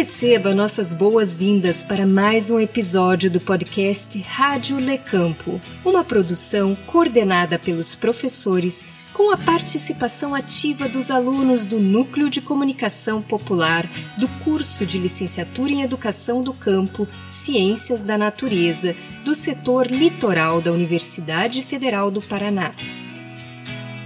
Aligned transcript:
Receba 0.00 0.54
nossas 0.54 0.94
boas-vindas 0.94 1.84
para 1.84 2.06
mais 2.06 2.50
um 2.50 2.58
episódio 2.58 3.30
do 3.30 3.38
podcast 3.38 4.18
Rádio 4.22 4.78
Lecampo, 4.78 5.60
uma 5.84 6.02
produção 6.02 6.74
coordenada 6.86 7.58
pelos 7.58 7.94
professores 7.94 8.88
com 9.12 9.30
a 9.30 9.36
participação 9.36 10.34
ativa 10.34 10.88
dos 10.88 11.10
alunos 11.10 11.66
do 11.66 11.78
Núcleo 11.78 12.30
de 12.30 12.40
Comunicação 12.40 13.20
Popular 13.20 13.86
do 14.16 14.26
curso 14.42 14.86
de 14.86 14.96
Licenciatura 14.96 15.70
em 15.70 15.82
Educação 15.82 16.42
do 16.42 16.54
Campo, 16.54 17.06
Ciências 17.26 18.02
da 18.02 18.16
Natureza, 18.16 18.96
do 19.22 19.34
setor 19.34 19.86
litoral 19.86 20.62
da 20.62 20.72
Universidade 20.72 21.60
Federal 21.60 22.10
do 22.10 22.22
Paraná. 22.22 22.72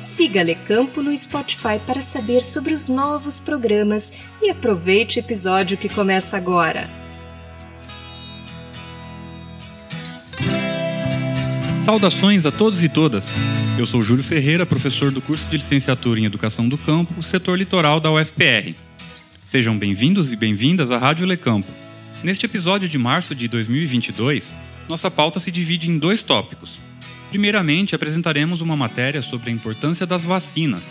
Siga 0.04 0.42
Lecampo 0.42 1.02
no 1.02 1.16
Spotify 1.16 1.80
para 1.84 2.02
saber 2.02 2.42
sobre 2.42 2.74
os 2.74 2.88
novos 2.88 3.40
programas 3.40 4.12
e 4.40 4.50
aproveite 4.50 5.18
o 5.18 5.20
episódio 5.20 5.78
que 5.78 5.88
começa 5.88 6.36
agora. 6.36 6.88
Saudações 11.82 12.44
a 12.44 12.52
todos 12.52 12.82
e 12.84 12.88
todas. 12.88 13.26
Eu 13.78 13.86
sou 13.86 14.02
Júlio 14.02 14.22
Ferreira, 14.22 14.66
professor 14.66 15.10
do 15.10 15.22
curso 15.22 15.48
de 15.48 15.56
Licenciatura 15.56 16.20
em 16.20 16.26
Educação 16.26 16.68
do 16.68 16.76
Campo, 16.76 17.22
setor 17.22 17.58
litoral 17.58 17.98
da 17.98 18.12
UFPR. 18.12 18.74
Sejam 19.46 19.76
bem-vindos 19.76 20.30
e 20.30 20.36
bem-vindas 20.36 20.90
à 20.90 20.98
Rádio 20.98 21.26
Lecampo. 21.26 21.70
Neste 22.22 22.44
episódio 22.44 22.88
de 22.88 22.98
março 22.98 23.34
de 23.34 23.48
2022, 23.48 24.52
nossa 24.86 25.10
pauta 25.10 25.40
se 25.40 25.50
divide 25.50 25.90
em 25.90 25.98
dois 25.98 26.22
tópicos. 26.22 26.80
Primeiramente, 27.34 27.96
apresentaremos 27.96 28.60
uma 28.60 28.76
matéria 28.76 29.20
sobre 29.20 29.50
a 29.50 29.52
importância 29.52 30.06
das 30.06 30.24
vacinas. 30.24 30.88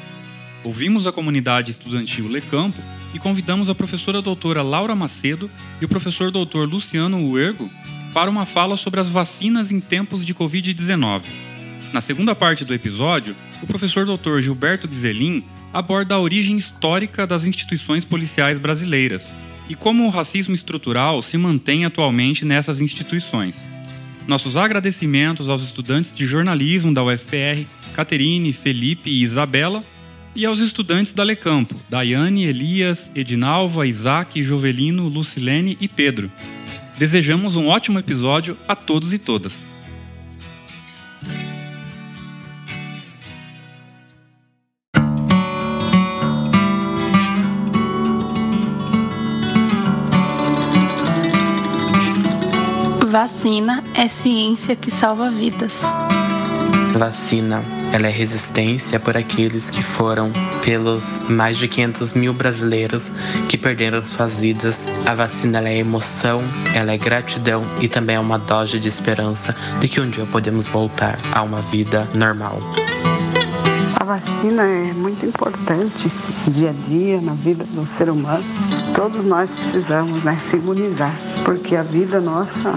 Ouvimos 0.65 1.07
a 1.07 1.11
comunidade 1.13 1.71
estudantil 1.71 2.27
Lecampo 2.27 2.77
e 3.13 3.17
convidamos 3.17 3.69
a 3.69 3.75
professora 3.75 4.21
doutora 4.21 4.61
Laura 4.61 4.93
Macedo 4.93 5.49
e 5.79 5.85
o 5.85 5.87
professor 5.87 6.31
doutor 6.31 6.67
Luciano 6.67 7.31
Uergo 7.31 7.71
para 8.13 8.29
uma 8.29 8.45
fala 8.45 8.75
sobre 8.75 8.99
as 8.99 9.07
vacinas 9.07 9.71
em 9.71 9.79
tempos 9.79 10.25
de 10.25 10.35
Covid-19. 10.35 11.21
Na 11.93 12.01
segunda 12.01 12.35
parte 12.35 12.65
do 12.65 12.73
episódio, 12.73 13.33
o 13.61 13.65
professor 13.65 14.05
doutor 14.05 14.41
Gilberto 14.41 14.85
Gizelin 14.85 15.45
aborda 15.71 16.15
a 16.15 16.19
origem 16.19 16.57
histórica 16.57 17.25
das 17.25 17.45
instituições 17.45 18.03
policiais 18.03 18.57
brasileiras 18.57 19.31
e 19.69 19.75
como 19.75 20.05
o 20.05 20.09
racismo 20.09 20.53
estrutural 20.53 21.21
se 21.21 21.37
mantém 21.37 21.85
atualmente 21.85 22.43
nessas 22.43 22.81
instituições. 22.81 23.63
Nossos 24.27 24.55
agradecimentos 24.55 25.49
aos 25.49 25.61
estudantes 25.61 26.13
de 26.13 26.25
jornalismo 26.25 26.93
da 26.93 27.03
UFPR, 27.03 27.65
Caterine, 27.93 28.53
Felipe 28.53 29.09
e 29.09 29.21
Isabela, 29.21 29.81
e 30.35 30.45
aos 30.45 30.59
estudantes 30.59 31.13
da 31.13 31.23
Lecampo, 31.23 31.75
Daiane, 31.89 32.45
Elias, 32.45 33.11
Edinalva, 33.13 33.85
Isaac, 33.85 34.41
Jovelino, 34.41 35.07
Lucilene 35.07 35.77
e 35.79 35.87
Pedro. 35.87 36.31
Desejamos 36.97 37.55
um 37.55 37.67
ótimo 37.67 37.99
episódio 37.99 38.57
a 38.67 38.75
todos 38.75 39.13
e 39.13 39.19
todas. 39.19 39.72
Vacina 53.23 53.81
é 53.95 54.09
ciência 54.09 54.75
que 54.75 54.91
salva 54.91 55.31
vidas. 55.31 55.81
Vacina, 56.91 57.63
ela 57.93 58.07
é 58.07 58.09
resistência 58.09 58.99
por 58.99 59.15
aqueles 59.15 59.69
que 59.69 59.81
foram 59.81 60.29
pelos 60.61 61.19
mais 61.29 61.57
de 61.57 61.69
500 61.69 62.15
mil 62.15 62.33
brasileiros 62.33 63.13
que 63.47 63.57
perderam 63.57 64.05
suas 64.05 64.41
vidas. 64.41 64.85
A 65.05 65.15
vacina 65.15 65.65
é 65.65 65.77
emoção, 65.77 66.43
ela 66.75 66.91
é 66.91 66.97
gratidão 66.97 67.63
e 67.79 67.87
também 67.87 68.17
é 68.17 68.19
uma 68.19 68.37
dose 68.37 68.77
de 68.77 68.89
esperança 68.89 69.55
de 69.79 69.87
que 69.87 70.01
um 70.01 70.09
dia 70.09 70.25
podemos 70.25 70.67
voltar 70.67 71.17
a 71.31 71.43
uma 71.43 71.61
vida 71.61 72.09
normal. 72.13 72.59
A 74.03 74.05
vacina 74.05 74.63
é 74.63 74.91
muito 74.91 75.25
importante 75.25 76.11
dia 76.49 76.71
a 76.71 76.73
dia 76.73 77.21
na 77.21 77.31
vida 77.35 77.63
do 77.63 77.87
ser 77.87 78.09
humano. 78.09 78.43
Todos 78.93 79.23
nós 79.23 79.53
precisamos 79.53 80.25
né, 80.25 80.37
se 80.43 80.57
imunizar, 80.57 81.15
porque 81.45 81.73
a 81.73 81.83
vida 81.83 82.19
nossa 82.19 82.69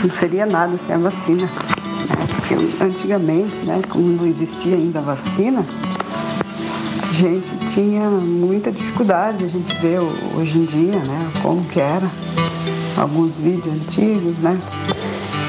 não 0.00 0.08
seria 0.08 0.46
nada 0.46 0.78
sem 0.78 0.94
a 0.94 0.98
vacina. 0.98 1.46
Né? 1.46 2.26
Porque 2.30 2.84
antigamente, 2.84 3.56
né, 3.66 3.82
como 3.88 4.04
não 4.04 4.24
existia 4.24 4.76
ainda 4.76 5.00
a 5.00 5.02
vacina, 5.02 5.66
a 7.08 7.12
gente 7.12 7.56
tinha 7.66 8.08
muita 8.08 8.70
dificuldade. 8.70 9.44
A 9.44 9.48
gente 9.48 9.74
vê 9.80 9.98
hoje 10.36 10.58
em 10.58 10.64
dia 10.64 11.00
né, 11.00 11.30
como 11.42 11.64
que 11.64 11.80
era, 11.80 12.08
alguns 12.96 13.36
vídeos 13.36 13.74
antigos, 13.74 14.40
né? 14.40 14.56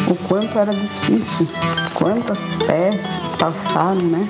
O 0.08 0.16
quanto 0.28 0.58
era 0.58 0.74
difícil, 0.74 1.48
quantas 1.94 2.48
pestes 2.66 3.12
passaram, 3.38 4.02
né? 4.02 4.28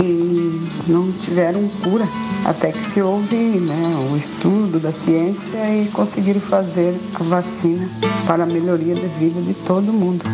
E 0.00 0.60
não 0.88 1.12
tiveram 1.12 1.68
cura 1.82 2.06
até 2.44 2.72
que 2.72 2.84
se 2.84 3.00
houve 3.00 3.36
né, 3.36 4.08
o 4.10 4.16
estudo 4.16 4.80
da 4.80 4.92
ciência 4.92 5.58
e 5.74 5.88
conseguiram 5.88 6.40
fazer 6.40 6.94
a 7.14 7.22
vacina 7.22 7.88
para 8.26 8.42
a 8.42 8.46
melhoria 8.46 8.94
da 8.94 9.08
vida 9.18 9.40
de 9.40 9.54
todo 9.54 9.92
mundo. 9.92 10.24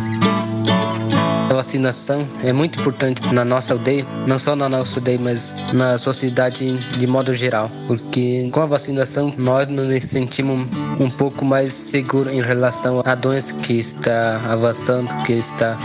A 1.49 1.53
vacinação 1.55 2.25
é 2.43 2.53
muito 2.53 2.79
importante 2.79 3.21
na 3.33 3.43
nossa 3.43 3.73
aldeia, 3.73 4.05
não 4.27 4.37
só 4.37 4.55
na 4.55 4.69
nossa 4.69 4.99
aldeia, 4.99 5.17
mas 5.19 5.55
na 5.73 5.97
sociedade 5.97 6.77
de 6.77 7.07
modo 7.07 7.33
geral, 7.33 7.71
porque 7.87 8.47
com 8.51 8.61
a 8.61 8.67
vacinação 8.67 9.33
nós 9.35 9.67
nos 9.67 10.05
sentimos 10.05 10.67
um 10.99 11.09
pouco 11.09 11.43
mais 11.43 11.73
seguros 11.73 12.31
em 12.31 12.41
relação 12.41 13.01
à 13.03 13.15
doença 13.15 13.55
que 13.55 13.73
está 13.73 14.39
avançando, 14.47 15.11
que 15.25 15.33
está 15.33 15.75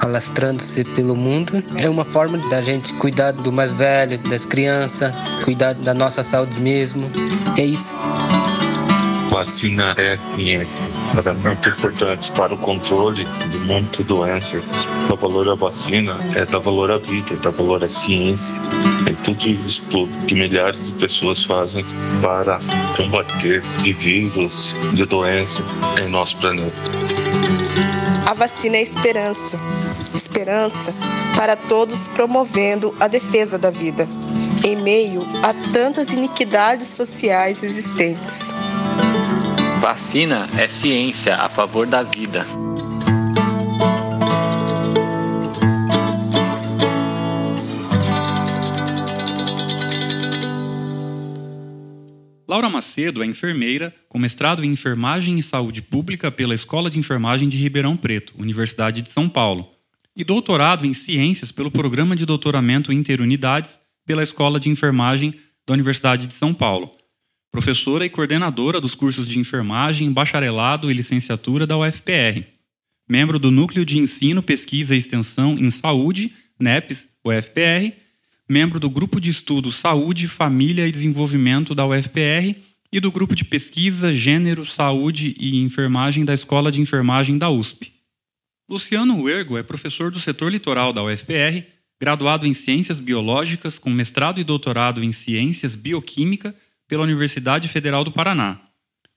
alastrando-se 0.00 0.84
pelo 0.84 1.16
mundo. 1.16 1.52
É 1.76 1.88
uma 1.88 2.04
forma 2.04 2.38
da 2.48 2.60
gente 2.60 2.92
cuidar 2.94 3.32
do 3.32 3.52
mais 3.52 3.72
velho, 3.72 4.18
das 4.28 4.44
crianças, 4.44 5.12
cuidar 5.44 5.74
da 5.74 5.94
nossa 5.94 6.22
saúde 6.22 6.60
mesmo. 6.60 7.10
É 7.56 7.64
isso. 7.64 7.94
Vacina 9.30 9.94
é 9.98 10.18
ciência. 10.34 10.88
Ela 11.12 11.30
é 11.30 11.32
muito 11.34 11.68
importante 11.68 12.30
para 12.32 12.54
o 12.54 12.58
controle 12.58 13.24
de 13.24 13.58
muitas 13.58 14.04
doenças. 14.06 14.62
O 15.10 15.16
valor 15.16 15.46
da 15.46 15.54
vacina 15.54 16.16
é 16.34 16.44
dar 16.44 16.58
valor 16.58 16.90
à 16.90 16.98
vida, 16.98 17.36
dar 17.36 17.50
valor 17.50 17.82
à 17.84 17.88
ciência. 17.88 18.46
É 19.06 19.12
tudo 19.24 19.48
isso 19.48 19.82
que 20.26 20.34
milhares 20.34 20.82
de 20.86 20.92
pessoas 20.92 21.44
fazem 21.44 21.84
para 22.22 22.60
combater 22.96 23.62
de 23.82 23.92
vírus, 23.92 24.74
de 24.94 25.04
doenças 25.04 25.64
em 26.00 26.08
nosso 26.08 26.36
planeta. 26.38 27.55
A 28.26 28.34
vacina 28.34 28.76
é 28.76 28.82
esperança. 28.82 29.56
Esperança 30.12 30.92
para 31.36 31.54
todos 31.54 32.08
promovendo 32.08 32.92
a 32.98 33.06
defesa 33.06 33.56
da 33.56 33.70
vida, 33.70 34.08
em 34.64 34.74
meio 34.82 35.22
a 35.44 35.54
tantas 35.72 36.10
iniquidades 36.10 36.88
sociais 36.88 37.62
existentes. 37.62 38.52
Vacina 39.78 40.48
é 40.58 40.66
ciência 40.66 41.36
a 41.36 41.48
favor 41.48 41.86
da 41.86 42.02
vida. 42.02 42.44
Laura 52.56 52.70
Macedo 52.70 53.22
é 53.22 53.26
enfermeira, 53.26 53.94
com 54.08 54.18
mestrado 54.18 54.64
em 54.64 54.72
enfermagem 54.72 55.38
e 55.38 55.42
saúde 55.42 55.82
pública 55.82 56.32
pela 56.32 56.54
Escola 56.54 56.88
de 56.88 56.98
Enfermagem 56.98 57.50
de 57.50 57.58
Ribeirão 57.58 57.98
Preto, 57.98 58.32
Universidade 58.38 59.02
de 59.02 59.10
São 59.10 59.28
Paulo, 59.28 59.68
e 60.16 60.24
doutorado 60.24 60.86
em 60.86 60.94
ciências 60.94 61.52
pelo 61.52 61.70
Programa 61.70 62.16
de 62.16 62.24
Doutoramento 62.24 62.90
Interunidades 62.90 63.78
pela 64.06 64.22
Escola 64.22 64.58
de 64.58 64.70
Enfermagem 64.70 65.34
da 65.66 65.74
Universidade 65.74 66.26
de 66.26 66.32
São 66.32 66.54
Paulo. 66.54 66.92
Professora 67.52 68.06
e 68.06 68.08
coordenadora 68.08 68.80
dos 68.80 68.94
cursos 68.94 69.28
de 69.28 69.38
enfermagem, 69.38 70.10
bacharelado 70.10 70.90
e 70.90 70.94
licenciatura 70.94 71.66
da 71.66 71.76
UFPR. 71.76 72.42
Membro 73.06 73.38
do 73.38 73.50
Núcleo 73.50 73.84
de 73.84 73.98
Ensino, 73.98 74.42
Pesquisa 74.42 74.94
e 74.94 74.98
Extensão 74.98 75.58
em 75.58 75.68
Saúde, 75.68 76.32
NEPS, 76.58 77.06
UFPR, 77.22 77.92
membro 78.48 78.78
do 78.78 78.88
Grupo 78.88 79.20
de 79.20 79.30
Estudo 79.30 79.72
Saúde, 79.72 80.28
Família 80.28 80.86
e 80.86 80.92
Desenvolvimento 80.92 81.74
da 81.74 81.84
UFPR 81.84 82.54
e 82.92 83.00
do 83.00 83.10
Grupo 83.10 83.34
de 83.34 83.44
Pesquisa 83.44 84.14
Gênero, 84.14 84.64
Saúde 84.64 85.34
e 85.38 85.56
Enfermagem 85.56 86.24
da 86.24 86.32
Escola 86.32 86.70
de 86.70 86.80
Enfermagem 86.80 87.36
da 87.36 87.50
USP. 87.50 87.92
Luciano 88.68 89.20
Uergo 89.20 89.58
é 89.58 89.62
professor 89.62 90.10
do 90.10 90.20
setor 90.20 90.50
litoral 90.52 90.92
da 90.92 91.02
UFPR, 91.02 91.64
graduado 92.00 92.46
em 92.46 92.54
Ciências 92.54 93.00
Biológicas 93.00 93.78
com 93.78 93.90
mestrado 93.90 94.40
e 94.40 94.44
doutorado 94.44 95.02
em 95.02 95.12
Ciências 95.12 95.74
Bioquímica 95.74 96.54
pela 96.86 97.02
Universidade 97.02 97.68
Federal 97.68 98.04
do 98.04 98.12
Paraná. 98.12 98.60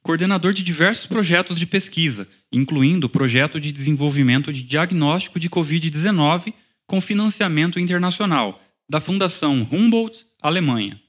Coordenador 0.01 0.53
de 0.53 0.63
diversos 0.63 1.05
projetos 1.05 1.57
de 1.57 1.67
pesquisa, 1.67 2.27
incluindo 2.51 3.07
o 3.07 3.09
projeto 3.09 3.59
de 3.59 3.71
desenvolvimento 3.71 4.51
de 4.51 4.63
diagnóstico 4.63 5.39
de 5.39 5.49
Covid-19 5.49 6.53
com 6.87 6.99
financiamento 7.01 7.79
internacional, 7.79 8.59
da 8.89 8.99
Fundação 8.99 9.67
Humboldt, 9.71 10.25
Alemanha. 10.41 10.99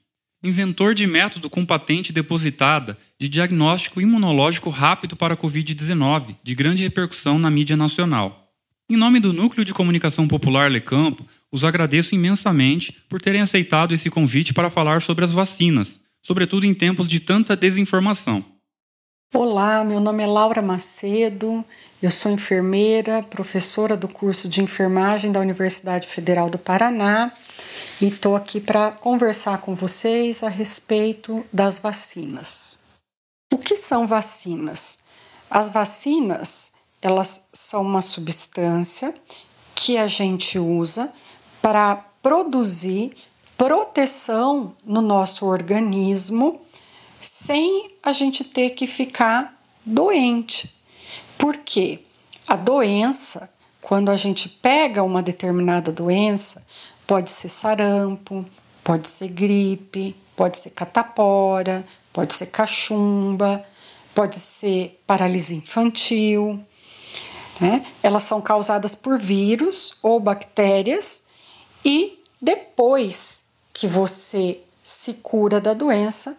inventor 0.45 0.95
de 0.95 1.07
método 1.07 1.49
com 1.49 1.65
patente 1.65 2.13
depositada 2.13 2.99
de 3.19 3.27
diagnóstico 3.27 4.03
imunológico 4.03 4.69
rápido 4.69 5.17
para 5.17 5.33
a 5.33 5.37
Covid-19, 5.37 6.37
de 6.43 6.55
grande 6.55 6.83
repercussão 6.83 7.39
na 7.39 7.51
mídia 7.51 7.77
nacional. 7.77 8.53
Em 8.89 8.97
nome 8.97 9.19
do 9.19 9.33
Núcleo 9.33 9.65
de 9.65 9.73
Comunicação 9.73 10.29
Popular 10.29 10.71
Lecampo, 10.71 11.27
os 11.51 11.65
agradeço 11.65 12.15
imensamente 12.15 12.93
por 13.09 13.21
terem 13.21 13.41
aceitado 13.41 13.95
esse 13.95 14.11
convite 14.11 14.53
para 14.53 14.69
falar 14.69 15.01
sobre 15.01 15.25
as 15.25 15.33
vacinas, 15.33 16.01
sobretudo 16.23 16.67
em 16.67 16.75
tempos 16.75 17.09
de 17.09 17.19
tanta 17.21 17.57
desinformação. 17.57 18.45
Olá, 19.33 19.85
meu 19.85 20.01
nome 20.01 20.25
é 20.25 20.27
Laura 20.27 20.61
Macedo, 20.61 21.65
eu 22.03 22.11
sou 22.11 22.33
enfermeira, 22.33 23.23
professora 23.23 23.97
do 23.97 24.09
curso 24.09 24.49
de 24.49 24.61
enfermagem 24.61 25.31
da 25.31 25.39
Universidade 25.39 26.09
Federal 26.09 26.51
do 26.51 26.59
Paraná 26.59 27.33
e 28.01 28.07
estou 28.07 28.35
aqui 28.35 28.61
para 28.61 28.91
conversar 28.91 29.59
com 29.59 29.73
vocês 29.73 30.43
a 30.43 30.49
respeito 30.49 31.47
das 31.53 31.79
vacinas. 31.79 32.87
O 33.53 33.57
que 33.57 33.77
são 33.77 34.05
vacinas? 34.05 35.05
As 35.49 35.71
vacinas, 35.71 36.73
elas 37.01 37.51
são 37.53 37.83
uma 37.83 38.03
substância 38.03 39.15
que 39.77 39.97
a 39.97 40.09
gente 40.09 40.59
usa 40.59 41.09
para 41.63 41.95
produzir 42.21 43.13
proteção 43.57 44.75
no 44.85 45.01
nosso 45.01 45.47
organismo 45.47 46.61
sem 47.21 47.95
a 48.03 48.13
gente 48.13 48.43
ter 48.45 48.71
que 48.71 48.87
ficar 48.87 49.55
doente. 49.85 50.75
Porque 51.37 52.01
a 52.49 52.57
doença, 52.57 53.53
quando 53.81 54.11
a 54.11 54.17
gente 54.17 54.49
pega 54.49 55.03
uma 55.03 55.23
determinada 55.23 55.93
doença, 55.93 56.67
pode 57.07 57.31
ser 57.31 57.49
sarampo, 57.49 58.45
pode 58.83 59.09
ser 59.09 59.29
gripe, 59.29 60.17
pode 60.35 60.59
ser 60.59 60.71
catapora, 60.71 61.85
pode 62.13 62.33
ser 62.35 62.47
cachumba, 62.47 63.65
pode 64.15 64.39
ser 64.39 65.01
paralisia 65.07 65.59
infantil. 65.59 66.61
Né? 67.61 67.85
Elas 68.03 68.23
são 68.23 68.41
causadas 68.41 68.95
por 68.95 69.19
vírus 69.19 69.99
ou 70.03 70.19
bactérias 70.19 71.29
e 71.85 72.19
depois 72.41 73.53
que 73.73 73.87
você 73.87 74.61
se 74.83 75.15
cura 75.15 75.61
da 75.61 75.75
doença, 75.75 76.39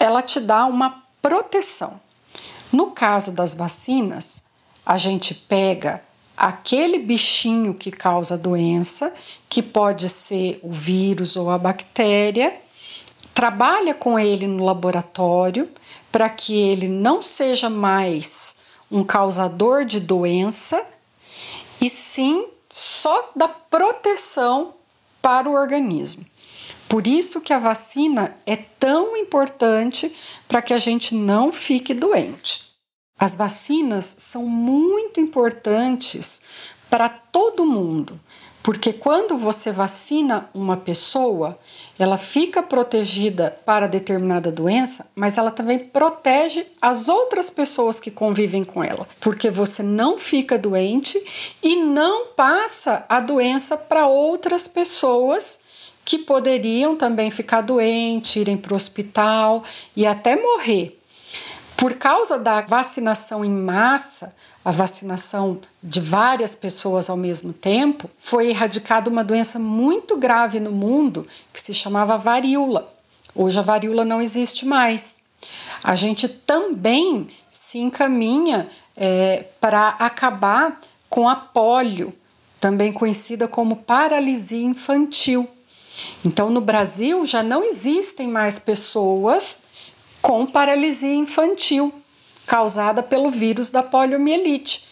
ela 0.00 0.22
te 0.22 0.40
dá 0.40 0.64
uma 0.64 1.02
proteção. 1.20 2.00
No 2.72 2.92
caso 2.92 3.32
das 3.32 3.54
vacinas, 3.54 4.52
a 4.84 4.96
gente 4.96 5.34
pega 5.34 6.02
aquele 6.34 6.98
bichinho 7.00 7.74
que 7.74 7.90
causa 7.90 8.38
doença, 8.38 9.12
que 9.46 9.62
pode 9.62 10.08
ser 10.08 10.58
o 10.62 10.72
vírus 10.72 11.36
ou 11.36 11.50
a 11.50 11.58
bactéria, 11.58 12.58
trabalha 13.34 13.92
com 13.92 14.18
ele 14.18 14.46
no 14.46 14.64
laboratório 14.64 15.68
para 16.10 16.30
que 16.30 16.58
ele 16.58 16.88
não 16.88 17.20
seja 17.20 17.68
mais 17.68 18.62
um 18.90 19.04
causador 19.04 19.84
de 19.84 20.00
doença 20.00 20.82
e 21.80 21.88
sim 21.88 22.46
só 22.70 23.30
da 23.36 23.48
proteção 23.48 24.74
para 25.20 25.48
o 25.48 25.52
organismo. 25.52 26.24
Por 26.90 27.06
isso 27.06 27.40
que 27.40 27.52
a 27.52 27.58
vacina 27.60 28.36
é 28.44 28.56
tão 28.56 29.16
importante 29.16 30.12
para 30.48 30.60
que 30.60 30.74
a 30.74 30.78
gente 30.78 31.14
não 31.14 31.52
fique 31.52 31.94
doente. 31.94 32.62
As 33.16 33.36
vacinas 33.36 34.16
são 34.18 34.44
muito 34.44 35.20
importantes 35.20 36.42
para 36.90 37.08
todo 37.08 37.64
mundo, 37.64 38.18
porque 38.60 38.92
quando 38.92 39.38
você 39.38 39.70
vacina 39.70 40.50
uma 40.52 40.76
pessoa, 40.76 41.56
ela 41.96 42.18
fica 42.18 42.60
protegida 42.60 43.56
para 43.64 43.86
determinada 43.86 44.50
doença, 44.50 45.12
mas 45.14 45.38
ela 45.38 45.52
também 45.52 45.78
protege 45.78 46.66
as 46.82 47.08
outras 47.08 47.48
pessoas 47.48 48.00
que 48.00 48.10
convivem 48.10 48.64
com 48.64 48.82
ela, 48.82 49.06
porque 49.20 49.48
você 49.48 49.84
não 49.84 50.18
fica 50.18 50.58
doente 50.58 51.16
e 51.62 51.76
não 51.76 52.26
passa 52.34 53.06
a 53.08 53.20
doença 53.20 53.76
para 53.76 54.08
outras 54.08 54.66
pessoas 54.66 55.69
que 56.04 56.18
poderiam 56.18 56.96
também 56.96 57.30
ficar 57.30 57.60
doentes, 57.60 58.36
irem 58.36 58.56
para 58.56 58.72
o 58.72 58.76
hospital 58.76 59.62
e 59.96 60.06
até 60.06 60.36
morrer. 60.36 60.98
Por 61.76 61.94
causa 61.94 62.38
da 62.38 62.60
vacinação 62.60 63.44
em 63.44 63.50
massa, 63.50 64.36
a 64.64 64.70
vacinação 64.70 65.58
de 65.82 66.00
várias 66.00 66.54
pessoas 66.54 67.08
ao 67.08 67.16
mesmo 67.16 67.52
tempo, 67.52 68.10
foi 68.18 68.50
erradicada 68.50 69.08
uma 69.08 69.24
doença 69.24 69.58
muito 69.58 70.16
grave 70.16 70.60
no 70.60 70.70
mundo 70.70 71.26
que 71.52 71.60
se 71.60 71.72
chamava 71.72 72.18
varíola. 72.18 72.92
Hoje 73.34 73.58
a 73.58 73.62
varíola 73.62 74.04
não 74.04 74.20
existe 74.20 74.66
mais. 74.66 75.30
A 75.82 75.94
gente 75.94 76.28
também 76.28 77.28
se 77.50 77.78
encaminha 77.78 78.68
é, 78.96 79.44
para 79.60 79.88
acabar 79.88 80.78
com 81.08 81.28
a 81.28 81.34
polio, 81.34 82.12
também 82.60 82.92
conhecida 82.92 83.48
como 83.48 83.76
paralisia 83.76 84.62
infantil. 84.62 85.48
Então, 86.24 86.50
no 86.50 86.60
Brasil 86.60 87.24
já 87.24 87.42
não 87.42 87.64
existem 87.64 88.28
mais 88.28 88.58
pessoas 88.58 89.64
com 90.20 90.46
paralisia 90.46 91.14
infantil 91.14 91.92
causada 92.46 93.02
pelo 93.02 93.30
vírus 93.30 93.70
da 93.70 93.82
poliomielite, 93.82 94.88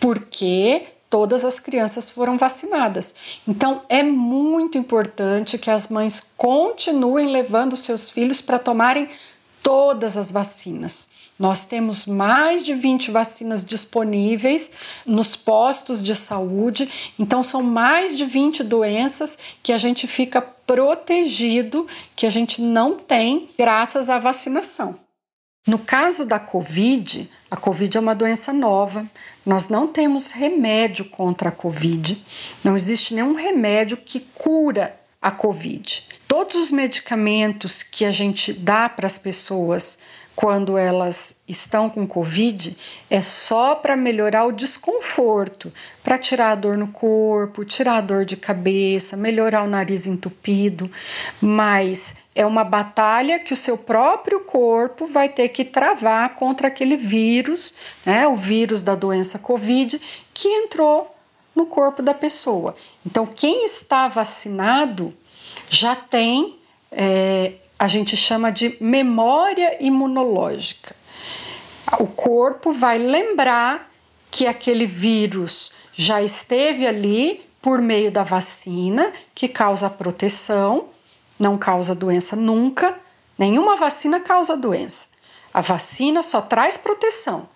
porque 0.00 0.82
todas 1.10 1.44
as 1.44 1.60
crianças 1.60 2.10
foram 2.10 2.38
vacinadas. 2.38 3.14
Então, 3.46 3.82
é 3.88 4.02
muito 4.02 4.78
importante 4.78 5.58
que 5.58 5.70
as 5.70 5.88
mães 5.88 6.32
continuem 6.36 7.30
levando 7.30 7.76
seus 7.76 8.10
filhos 8.10 8.40
para 8.40 8.58
tomarem 8.58 9.08
todas 9.62 10.16
as 10.16 10.30
vacinas. 10.30 11.22
Nós 11.38 11.64
temos 11.64 12.06
mais 12.06 12.64
de 12.64 12.74
20 12.74 13.10
vacinas 13.10 13.64
disponíveis 13.64 14.72
nos 15.04 15.34
postos 15.34 16.02
de 16.02 16.14
saúde, 16.14 16.88
então 17.18 17.42
são 17.42 17.62
mais 17.62 18.16
de 18.16 18.24
20 18.24 18.62
doenças 18.64 19.38
que 19.62 19.72
a 19.72 19.78
gente 19.78 20.06
fica 20.06 20.40
protegido, 20.66 21.86
que 22.14 22.26
a 22.26 22.30
gente 22.30 22.60
não 22.60 22.96
tem 22.96 23.48
graças 23.58 24.08
à 24.10 24.18
vacinação. 24.18 24.98
No 25.66 25.78
caso 25.78 26.26
da 26.26 26.40
Covid, 26.40 27.30
a 27.48 27.56
Covid 27.56 27.96
é 27.96 28.00
uma 28.00 28.16
doença 28.16 28.52
nova, 28.52 29.06
nós 29.46 29.68
não 29.68 29.86
temos 29.86 30.32
remédio 30.32 31.04
contra 31.04 31.50
a 31.50 31.52
Covid, 31.52 32.20
não 32.64 32.76
existe 32.76 33.14
nenhum 33.14 33.34
remédio 33.34 33.96
que 33.96 34.20
cura 34.34 34.98
a 35.20 35.30
Covid. 35.30 36.08
Todos 36.26 36.56
os 36.56 36.72
medicamentos 36.72 37.84
que 37.84 38.04
a 38.04 38.10
gente 38.10 38.52
dá 38.52 38.88
para 38.88 39.06
as 39.06 39.18
pessoas 39.18 40.00
quando 40.42 40.76
elas 40.76 41.44
estão 41.46 41.88
com 41.88 42.04
Covid 42.04 42.76
é 43.08 43.22
só 43.22 43.76
para 43.76 43.96
melhorar 43.96 44.44
o 44.44 44.50
desconforto, 44.50 45.72
para 46.02 46.18
tirar 46.18 46.50
a 46.50 46.54
dor 46.56 46.76
no 46.76 46.88
corpo, 46.88 47.64
tirar 47.64 47.98
a 47.98 48.00
dor 48.00 48.24
de 48.24 48.36
cabeça, 48.36 49.16
melhorar 49.16 49.62
o 49.62 49.68
nariz 49.68 50.04
entupido, 50.04 50.90
mas 51.40 52.24
é 52.34 52.44
uma 52.44 52.64
batalha 52.64 53.38
que 53.38 53.52
o 53.52 53.56
seu 53.56 53.78
próprio 53.78 54.40
corpo 54.40 55.06
vai 55.06 55.28
ter 55.28 55.48
que 55.50 55.64
travar 55.64 56.34
contra 56.34 56.66
aquele 56.66 56.96
vírus, 56.96 57.74
né, 58.04 58.26
o 58.26 58.34
vírus 58.34 58.82
da 58.82 58.96
doença 58.96 59.38
Covid, 59.38 60.00
que 60.34 60.48
entrou 60.48 61.14
no 61.54 61.66
corpo 61.66 62.02
da 62.02 62.14
pessoa. 62.14 62.74
Então, 63.06 63.26
quem 63.26 63.64
está 63.64 64.08
vacinado 64.08 65.14
já 65.70 65.94
tem 65.94 66.58
é, 66.90 67.52
a 67.82 67.88
gente 67.88 68.16
chama 68.16 68.52
de 68.52 68.76
memória 68.80 69.76
imunológica. 69.80 70.94
O 71.98 72.06
corpo 72.06 72.72
vai 72.72 72.96
lembrar 72.96 73.90
que 74.30 74.46
aquele 74.46 74.86
vírus 74.86 75.72
já 75.92 76.22
esteve 76.22 76.86
ali 76.86 77.44
por 77.60 77.82
meio 77.82 78.12
da 78.12 78.22
vacina, 78.22 79.12
que 79.34 79.48
causa 79.48 79.90
proteção, 79.90 80.90
não 81.36 81.58
causa 81.58 81.92
doença 81.92 82.36
nunca. 82.36 82.96
Nenhuma 83.36 83.74
vacina 83.74 84.20
causa 84.20 84.56
doença. 84.56 85.16
A 85.52 85.60
vacina 85.60 86.22
só 86.22 86.40
traz 86.40 86.76
proteção. 86.76 87.48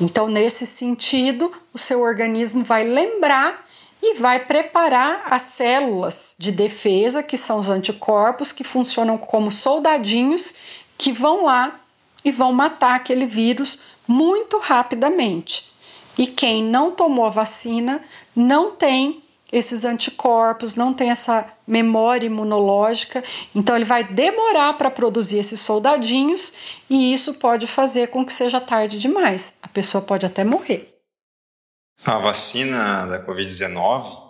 Então, 0.00 0.28
nesse 0.28 0.64
sentido, 0.66 1.52
o 1.74 1.78
seu 1.78 2.00
organismo 2.02 2.62
vai 2.62 2.84
lembrar 2.84 3.66
e 4.02 4.14
vai 4.14 4.44
preparar 4.44 5.24
as 5.30 5.42
células 5.42 6.36
de 6.38 6.52
defesa, 6.52 7.22
que 7.22 7.36
são 7.36 7.58
os 7.58 7.68
anticorpos, 7.68 8.52
que 8.52 8.64
funcionam 8.64 9.18
como 9.18 9.50
soldadinhos 9.50 10.56
que 10.96 11.12
vão 11.12 11.44
lá 11.44 11.80
e 12.24 12.32
vão 12.32 12.52
matar 12.52 12.96
aquele 12.96 13.26
vírus 13.26 13.80
muito 14.06 14.58
rapidamente. 14.58 15.72
E 16.16 16.26
quem 16.26 16.64
não 16.64 16.90
tomou 16.90 17.26
a 17.26 17.30
vacina 17.30 18.02
não 18.34 18.72
tem 18.72 19.22
esses 19.50 19.84
anticorpos, 19.84 20.74
não 20.74 20.92
tem 20.92 21.10
essa 21.10 21.48
memória 21.66 22.26
imunológica, 22.26 23.24
então 23.54 23.76
ele 23.76 23.84
vai 23.84 24.04
demorar 24.04 24.74
para 24.74 24.90
produzir 24.90 25.38
esses 25.38 25.60
soldadinhos 25.60 26.52
e 26.90 27.12
isso 27.14 27.34
pode 27.34 27.66
fazer 27.66 28.08
com 28.08 28.24
que 28.26 28.32
seja 28.32 28.60
tarde 28.60 28.98
demais. 28.98 29.58
A 29.62 29.68
pessoa 29.68 30.02
pode 30.02 30.26
até 30.26 30.44
morrer. 30.44 30.97
A 32.06 32.18
vacina 32.18 33.06
da 33.06 33.24
Covid-19 33.24 34.28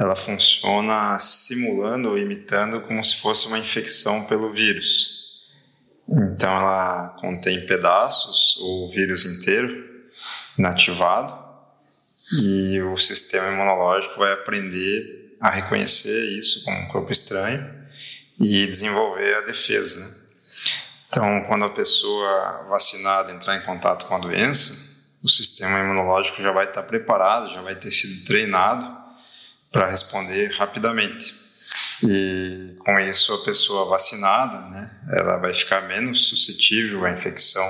ela 0.00 0.14
funciona 0.14 1.18
simulando 1.18 2.10
ou 2.10 2.18
imitando 2.18 2.80
como 2.82 3.02
se 3.04 3.16
fosse 3.16 3.48
uma 3.48 3.58
infecção 3.58 4.24
pelo 4.26 4.52
vírus. 4.52 5.42
Então 6.08 6.50
ela 6.50 7.16
contém 7.20 7.66
pedaços 7.66 8.56
ou 8.60 8.90
vírus 8.90 9.24
inteiro 9.24 9.88
inativado 10.56 11.36
e 12.40 12.80
o 12.82 12.96
sistema 12.96 13.48
imunológico 13.52 14.18
vai 14.18 14.32
aprender 14.32 15.36
a 15.40 15.50
reconhecer 15.50 16.38
isso 16.38 16.64
como 16.64 16.78
um 16.78 16.88
corpo 16.88 17.10
estranho 17.10 17.78
e 18.38 18.66
desenvolver 18.66 19.34
a 19.34 19.40
defesa. 19.42 19.98
Né? 19.98 20.14
Então, 21.08 21.44
quando 21.48 21.64
a 21.64 21.70
pessoa 21.70 22.64
vacinada 22.68 23.32
entrar 23.32 23.56
em 23.56 23.64
contato 23.64 24.06
com 24.06 24.14
a 24.14 24.18
doença, 24.18 24.87
o 25.28 25.30
sistema 25.30 25.78
imunológico 25.80 26.42
já 26.42 26.50
vai 26.50 26.64
estar 26.64 26.82
preparado, 26.82 27.52
já 27.52 27.60
vai 27.60 27.74
ter 27.74 27.90
sido 27.90 28.24
treinado 28.24 28.96
para 29.70 29.88
responder 29.88 30.48
rapidamente. 30.56 31.34
E 32.02 32.76
com 32.78 32.98
isso 32.98 33.34
a 33.34 33.44
pessoa 33.44 33.88
vacinada, 33.88 34.68
né, 34.68 34.90
ela 35.12 35.36
vai 35.36 35.52
ficar 35.52 35.82
menos 35.82 36.28
suscetível 36.28 37.04
à 37.04 37.10
infecção 37.10 37.66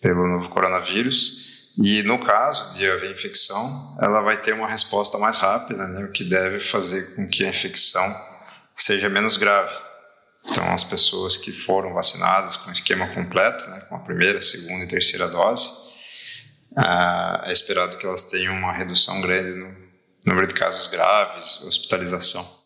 pelo 0.00 0.26
novo 0.28 0.48
coronavírus. 0.48 1.72
E 1.76 2.04
no 2.04 2.24
caso 2.24 2.72
de 2.78 2.88
haver 2.88 3.10
infecção, 3.10 3.98
ela 4.00 4.20
vai 4.20 4.40
ter 4.40 4.54
uma 4.54 4.68
resposta 4.68 5.18
mais 5.18 5.38
rápida, 5.38 5.88
né, 5.88 6.04
o 6.04 6.12
que 6.12 6.22
deve 6.22 6.60
fazer 6.60 7.16
com 7.16 7.28
que 7.28 7.44
a 7.44 7.48
infecção 7.48 8.04
seja 8.74 9.08
menos 9.08 9.36
grave. 9.36 9.74
Então, 10.46 10.72
as 10.72 10.84
pessoas 10.84 11.36
que 11.36 11.50
foram 11.50 11.94
vacinadas 11.94 12.54
com 12.56 12.70
esquema 12.70 13.08
completo, 13.08 13.68
né, 13.70 13.80
com 13.88 13.96
a 13.96 14.00
primeira, 14.00 14.40
segunda 14.40 14.84
e 14.84 14.88
terceira 14.88 15.26
dose, 15.26 15.83
ah, 16.76 17.42
é 17.46 17.52
esperado 17.52 17.96
que 17.96 18.06
elas 18.06 18.24
tenham 18.24 18.54
uma 18.54 18.72
redução 18.72 19.20
grande 19.20 19.50
no 19.50 19.74
número 20.26 20.46
de 20.46 20.54
casos 20.54 20.86
graves, 20.86 21.62
hospitalização. 21.62 22.64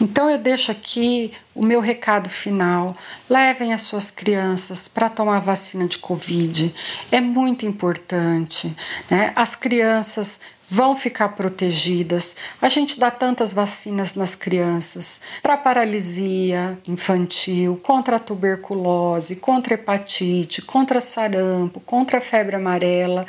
Então 0.00 0.28
eu 0.28 0.38
deixo 0.38 0.72
aqui 0.72 1.32
o 1.54 1.64
meu 1.64 1.80
recado 1.80 2.28
final. 2.30 2.94
Levem 3.28 3.72
as 3.72 3.82
suas 3.82 4.10
crianças 4.10 4.88
para 4.88 5.08
tomar 5.08 5.40
vacina 5.40 5.86
de 5.86 5.98
Covid. 5.98 6.74
É 7.10 7.20
muito 7.20 7.66
importante. 7.66 8.74
Né? 9.10 9.32
As 9.36 9.54
crianças 9.54 10.42
vão 10.72 10.96
ficar 10.96 11.28
protegidas. 11.28 12.38
A 12.58 12.66
gente 12.66 12.98
dá 12.98 13.10
tantas 13.10 13.52
vacinas 13.52 14.14
nas 14.14 14.34
crianças 14.34 15.20
para 15.42 15.54
paralisia 15.54 16.78
infantil, 16.88 17.78
contra 17.82 18.16
a 18.16 18.18
tuberculose, 18.18 19.36
contra 19.36 19.74
a 19.74 19.76
hepatite, 19.76 20.62
contra 20.62 20.98
sarampo, 20.98 21.78
contra 21.80 22.16
a 22.16 22.20
febre 22.22 22.56
amarela. 22.56 23.26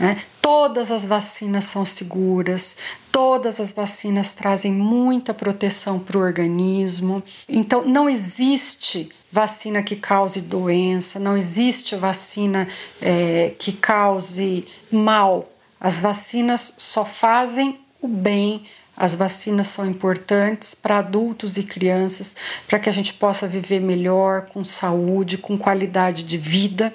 Né? 0.00 0.22
Todas 0.40 0.90
as 0.90 1.04
vacinas 1.04 1.66
são 1.66 1.84
seguras, 1.84 2.78
todas 3.12 3.60
as 3.60 3.72
vacinas 3.72 4.34
trazem 4.34 4.72
muita 4.72 5.34
proteção 5.34 5.98
para 5.98 6.16
o 6.16 6.22
organismo. 6.22 7.22
Então, 7.46 7.86
não 7.86 8.08
existe 8.08 9.10
vacina 9.30 9.82
que 9.82 9.96
cause 9.96 10.40
doença, 10.40 11.20
não 11.20 11.36
existe 11.36 11.94
vacina 11.94 12.66
é, 13.02 13.52
que 13.58 13.72
cause 13.72 14.66
mal 14.90 15.46
as 15.80 15.98
vacinas 15.98 16.74
só 16.78 17.04
fazem 17.04 17.80
o 18.00 18.08
bem, 18.08 18.64
as 18.96 19.14
vacinas 19.14 19.66
são 19.66 19.86
importantes 19.86 20.74
para 20.74 20.98
adultos 20.98 21.58
e 21.58 21.64
crianças, 21.64 22.34
para 22.66 22.78
que 22.78 22.88
a 22.88 22.92
gente 22.92 23.12
possa 23.12 23.46
viver 23.46 23.78
melhor, 23.78 24.46
com 24.46 24.64
saúde, 24.64 25.36
com 25.36 25.58
qualidade 25.58 26.22
de 26.22 26.38
vida 26.38 26.92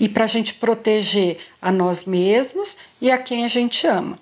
e 0.00 0.08
para 0.08 0.24
a 0.24 0.26
gente 0.26 0.54
proteger 0.54 1.38
a 1.60 1.70
nós 1.70 2.06
mesmos 2.06 2.78
e 3.00 3.10
a 3.10 3.18
quem 3.18 3.44
a 3.44 3.48
gente 3.48 3.86
ama. 3.86 4.18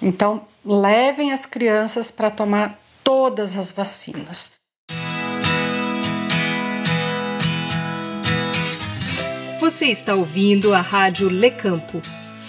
Então, 0.00 0.42
levem 0.64 1.32
as 1.32 1.44
crianças 1.44 2.10
para 2.10 2.30
tomar 2.30 2.80
todas 3.04 3.58
as 3.58 3.70
vacinas. 3.70 4.60
Você 9.60 9.86
está 9.86 10.14
ouvindo 10.14 10.72
a 10.72 10.80
Rádio 10.80 11.28
Lecampo 11.28 12.00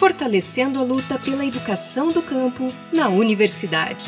fortalecendo 0.02 0.80
a 0.80 0.82
luta 0.82 1.20
pela 1.20 1.46
educação 1.46 2.08
do 2.08 2.24
campo 2.24 2.66
na 2.92 3.08
universidade. 3.08 4.08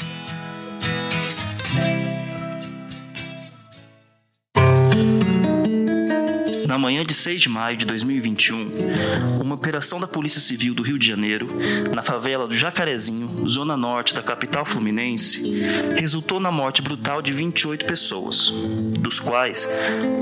Na 6.73 6.79
manhã 6.79 7.05
de 7.05 7.13
6 7.13 7.39
de 7.39 7.49
maio 7.49 7.77
de 7.77 7.85
2021, 7.85 9.39
uma 9.39 9.53
operação 9.53 9.99
da 9.99 10.07
Polícia 10.07 10.41
Civil 10.41 10.73
do 10.73 10.81
Rio 10.81 10.97
de 10.97 11.07
Janeiro, 11.07 11.47
na 11.93 12.01
favela 12.01 12.47
do 12.47 12.57
Jacarezinho, 12.57 13.47
zona 13.47 13.77
norte 13.77 14.15
da 14.15 14.23
capital 14.23 14.65
fluminense, 14.65 15.61
resultou 15.95 16.39
na 16.39 16.51
morte 16.51 16.81
brutal 16.81 17.21
de 17.21 17.31
28 17.31 17.85
pessoas, 17.85 18.51
dos 18.99 19.19
quais 19.19 19.69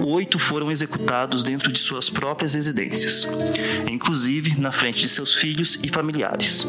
oito 0.05 0.37
foram 0.37 0.69
executados 0.69 1.41
dentro 1.41 1.71
de 1.71 1.79
suas 1.79 2.09
próprias 2.09 2.53
residências, 2.53 3.25
inclusive 3.89 4.59
na 4.59 4.73
frente 4.73 4.99
de 4.99 5.07
seus 5.07 5.33
filhos 5.33 5.79
e 5.81 5.87
familiares. 5.87 6.67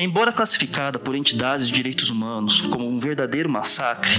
Embora 0.00 0.32
classificada 0.32 0.96
por 0.96 1.16
entidades 1.16 1.66
de 1.66 1.74
direitos 1.74 2.08
humanos 2.08 2.60
como 2.60 2.88
um 2.88 3.00
verdadeiro 3.00 3.48
massacre, 3.48 4.12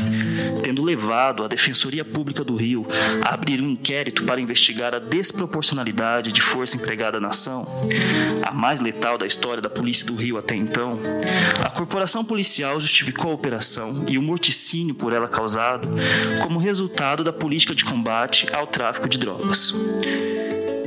tendo 0.62 0.84
levado 0.84 1.44
a 1.44 1.48
Defensoria 1.48 2.04
Pública 2.04 2.44
do 2.44 2.54
Rio 2.56 2.86
a 3.24 3.34
abrir 3.34 3.62
um 3.62 3.70
inquérito 3.70 4.26
para 4.26 4.42
investigar 4.42 4.94
a 4.94 5.00
desproporcionalidade 5.00 6.34
de 6.34 6.42
força 6.42 6.76
empregada 6.76 7.20
na 7.22 7.30
ação, 7.30 7.66
a 8.44 8.52
mais 8.52 8.82
letal 8.82 9.18
da 9.18 9.26
história 9.26 9.62
da 9.62 9.70
Polícia 9.70 10.06
do 10.06 10.16
Rio 10.16 10.38
até 10.38 10.54
então, 10.54 11.00
a 11.64 11.70
corporação 11.70 12.26
policial 12.26 12.78
justificou 12.78 13.32
a 13.32 13.36
operação 13.36 14.06
e 14.10 14.18
o 14.18 14.22
morticínio 14.22 14.94
por 14.94 15.14
ela 15.14 15.30
causado 15.30 15.88
como 16.44 16.60
resultado 16.60 17.24
da 17.24 17.32
política 17.32 17.74
de 17.74 17.86
combate 17.86 18.48
ao 18.54 18.68
tráfico 18.68 19.08
de 19.08 19.18
drogas. 19.18 19.74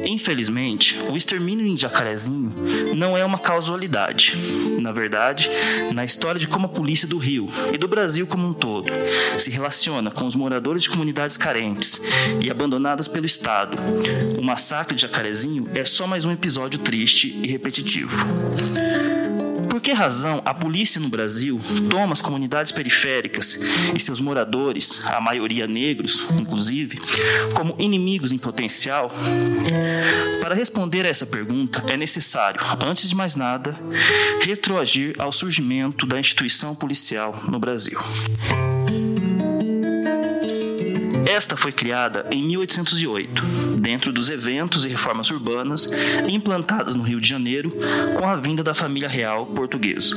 Infelizmente, 0.05 0.99
o 1.09 1.17
extermínio 1.17 1.67
em 1.67 1.77
Jacarezinho 1.77 2.53
não 2.95 3.17
é 3.17 3.25
uma 3.25 3.39
causalidade. 3.39 4.35
Na 4.81 4.93
verdade, 4.93 5.51
na 5.93 6.05
história 6.05 6.41
de 6.41 6.47
como 6.47 6.67
a 6.67 6.69
polícia 6.69 7.07
do 7.07 7.19
Rio 7.19 7.49
e 7.73 7.79
do 7.79 7.89
Brasil 7.89 8.27
como 8.27 8.47
um 8.47 8.53
todo 8.53 8.93
se 9.39 9.51
relaciona 9.51 10.11
com 10.11 10.27
os 10.27 10.35
moradores 10.35 10.83
de 10.83 10.91
comunidades 10.91 11.37
carentes 11.37 12.01
e 12.41 12.51
abandonadas 12.51 13.09
pelo 13.09 13.27
Estado, 13.27 13.77
o 14.39 14.43
massacre 14.43 14.95
de 14.95 15.03
Jacarezinho 15.03 15.71
é 15.75 15.85
só 15.85 16.07
mais 16.07 16.25
um 16.25 16.33
episódio 16.33 16.79
triste 16.79 17.39
e 17.43 17.49
repetitivo 17.49 19.22
que 19.83 19.93
razão 19.93 20.41
a 20.45 20.55
polícia 20.55 21.01
no 21.01 21.09
Brasil 21.09 21.61
toma 21.91 22.13
as 22.13 22.21
comunidades 22.21 22.71
periféricas 22.71 23.59
e 23.95 23.99
seus 23.99 24.21
moradores, 24.21 25.01
a 25.07 25.21
maioria 25.21 25.67
negros, 25.67 26.25
inclusive, 26.39 27.01
como 27.55 27.75
inimigos 27.79 28.31
em 28.33 28.39
potencial? 28.39 29.11
Para 30.41 30.55
responder 30.55 31.05
a 31.05 31.09
essa 31.09 31.27
pergunta, 31.27 31.83
é 31.89 31.97
necessário, 31.97 32.61
antes 32.81 33.09
de 33.09 33.17
mais 33.17 33.35
nada, 33.35 33.77
retroagir 34.43 35.17
ao 35.19 35.33
surgimento 35.33 36.07
da 36.07 36.19
instituição 36.19 36.75
policial 36.75 37.37
no 37.49 37.59
Brasil. 37.59 37.99
Esta 41.33 41.57
foi 41.57 41.73
criada 41.73 42.27
em 42.31 42.43
1808, 42.43 43.43
dentro 43.81 44.13
dos 44.13 44.29
eventos 44.29 44.85
e 44.85 44.89
reformas 44.89 45.31
urbanas 45.31 45.89
implantadas 46.29 46.95
no 46.95 47.03
Rio 47.03 47.19
de 47.19 47.27
Janeiro 47.27 47.73
com 48.19 48.29
a 48.29 48.37
vinda 48.37 48.63
da 48.63 48.75
família 48.75 49.09
real 49.09 49.47
portuguesa. 49.47 50.15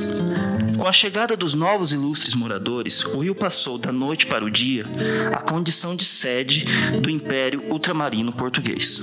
Com 0.76 0.86
a 0.86 0.92
chegada 0.92 1.34
dos 1.34 1.54
novos 1.54 1.90
ilustres 1.90 2.34
moradores, 2.34 3.02
o 3.02 3.20
Rio 3.20 3.34
passou 3.34 3.78
da 3.78 3.90
noite 3.90 4.26
para 4.26 4.44
o 4.44 4.50
dia 4.50 4.84
a 5.32 5.38
condição 5.38 5.96
de 5.96 6.04
sede 6.04 6.66
do 7.00 7.08
Império 7.08 7.64
Ultramarino 7.70 8.30
Português. 8.30 9.00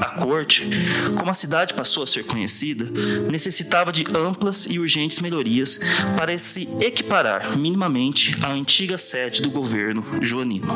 A 0.00 0.10
corte, 0.10 0.68
como 1.16 1.30
a 1.30 1.34
cidade 1.34 1.74
passou 1.74 2.02
a 2.02 2.06
ser 2.06 2.24
conhecida, 2.24 2.84
necessitava 3.30 3.92
de 3.92 4.04
amplas 4.14 4.66
e 4.68 4.78
urgentes 4.78 5.20
melhorias 5.20 5.80
para 6.16 6.36
se 6.38 6.68
equiparar 6.80 7.56
minimamente 7.56 8.36
à 8.42 8.50
antiga 8.50 8.98
sede 8.98 9.42
do 9.42 9.50
governo 9.50 10.04
joanino, 10.20 10.68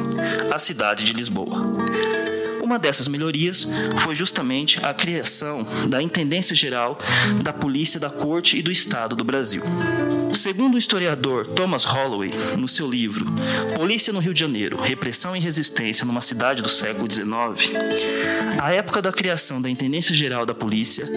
a 0.52 0.58
cidade 0.58 1.04
de 1.04 1.12
Lisboa. 1.12 2.19
Uma 2.70 2.78
dessas 2.78 3.08
melhorias 3.08 3.66
foi 3.98 4.14
justamente 4.14 4.78
a 4.84 4.94
criação 4.94 5.66
da 5.88 6.00
Intendência 6.00 6.54
Geral 6.54 6.96
da 7.42 7.52
Polícia 7.52 7.98
da 7.98 8.08
Corte 8.08 8.56
e 8.56 8.62
do 8.62 8.70
Estado 8.70 9.16
do 9.16 9.24
Brasil. 9.24 9.60
Segundo 10.32 10.76
o 10.76 10.78
historiador 10.78 11.48
Thomas 11.48 11.82
Holloway, 11.82 12.30
no 12.56 12.68
seu 12.68 12.88
livro 12.88 13.26
Polícia 13.74 14.12
no 14.12 14.20
Rio 14.20 14.32
de 14.32 14.38
Janeiro: 14.38 14.80
Repressão 14.80 15.34
e 15.34 15.40
Resistência 15.40 16.06
numa 16.06 16.20
Cidade 16.20 16.62
do 16.62 16.68
Século 16.68 17.10
XIX, 17.10 17.74
a 18.60 18.72
época 18.72 19.02
da 19.02 19.12
criação 19.12 19.60
da 19.60 19.68
Intendência 19.68 20.14
Geral 20.14 20.46
da 20.46 20.54
Polícia, 20.54 21.08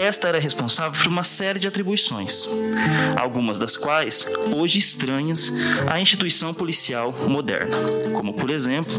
esta 0.00 0.28
era 0.28 0.38
responsável 0.38 0.98
por 0.98 1.06
uma 1.06 1.22
série 1.22 1.58
de 1.58 1.68
atribuições, 1.68 2.48
algumas 3.16 3.58
das 3.58 3.76
quais 3.76 4.26
hoje 4.56 4.78
estranhas 4.78 5.52
à 5.86 6.00
instituição 6.00 6.54
policial 6.54 7.12
moderna, 7.28 7.76
como, 8.14 8.32
por 8.32 8.48
exemplo, 8.48 8.94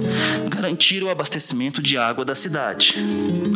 garantir 0.48 1.04
o 1.04 1.10
abastecimento 1.10 1.82
de 1.82 1.98
água 1.98 2.24
da 2.24 2.36
cidade, 2.36 2.96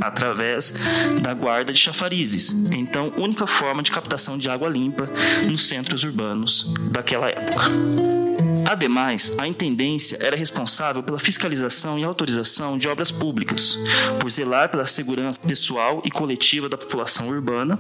através 0.02 0.74
da 1.22 1.34
guarda 1.36 1.72
de 1.72 1.78
chafarizes, 1.80 2.52
então 2.72 3.14
única 3.16 3.46
forma 3.46 3.84
de 3.84 3.92
captação 3.92 4.40
de 4.40 4.50
água 4.50 4.68
limpa 4.68 5.08
nos 5.46 5.68
centros 5.68 6.04
urbanos 6.04 6.74
daquela 6.92 7.30
época. 7.30 7.66
Ademais, 8.64 9.34
a 9.38 9.48
intendência 9.48 10.18
era 10.22 10.36
responsável 10.36 11.04
pela 11.04 11.20
fiscalização 11.20 12.00
e 12.00 12.04
autorização 12.04 12.78
de 12.78 12.88
obras 12.88 13.12
públicas, 13.12 13.78
por 14.20 14.30
zelar 14.30 14.70
pela 14.70 14.86
segurança 14.86 15.40
pessoal 15.40 16.02
e 16.06 16.12
coletiva 16.12 16.70
da 16.70 16.78
população 16.78 17.28
urbana, 17.28 17.80